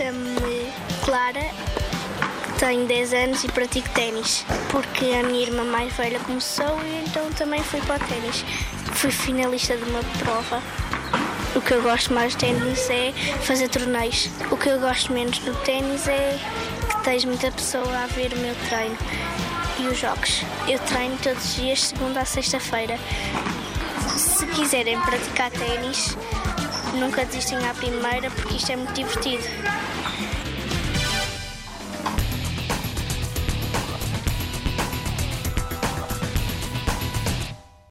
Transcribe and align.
Chamo-me 0.00 0.72
Clara, 1.04 1.44
tenho 2.58 2.86
10 2.86 3.12
anos 3.12 3.44
e 3.44 3.48
pratico 3.48 3.86
ténis, 3.90 4.46
porque 4.70 5.04
a 5.04 5.22
minha 5.22 5.42
irmã 5.42 5.62
mais 5.62 5.92
velha 5.92 6.18
começou 6.20 6.80
e 6.86 7.04
então 7.04 7.30
também 7.32 7.62
fui 7.62 7.82
para 7.82 8.02
o 8.02 8.08
ténis. 8.08 8.42
Fui 8.94 9.10
finalista 9.10 9.76
de 9.76 9.82
uma 9.84 10.00
prova. 10.20 10.62
O 11.54 11.60
que 11.60 11.74
eu 11.74 11.82
gosto 11.82 12.14
mais 12.14 12.32
de 12.32 12.38
ténis 12.38 12.88
é 12.88 13.12
fazer 13.42 13.68
torneios. 13.68 14.30
O 14.50 14.56
que 14.56 14.70
eu 14.70 14.80
gosto 14.80 15.12
menos 15.12 15.38
do 15.40 15.54
ténis 15.64 16.08
é 16.08 16.38
que 16.88 17.04
tens 17.04 17.26
muita 17.26 17.52
pessoa 17.52 17.98
a 17.98 18.06
ver 18.06 18.32
o 18.32 18.38
meu 18.38 18.54
treino 18.70 18.96
e 19.80 19.86
os 19.86 19.98
jogos. 19.98 20.42
Eu 20.66 20.78
treino 20.78 21.18
todos 21.22 21.44
os 21.44 21.56
dias, 21.56 21.88
segunda 21.88 22.22
a 22.22 22.24
sexta-feira. 22.24 22.98
Se 24.16 24.46
quiserem 24.46 24.98
praticar 25.02 25.50
ténis, 25.50 26.16
nunca 27.00 27.24
desistem 27.24 27.58
à 27.66 27.72
primeira 27.72 28.30
porque 28.30 28.56
isto 28.56 28.70
é 28.70 28.76
muito 28.76 28.92
divertido. 28.92 29.42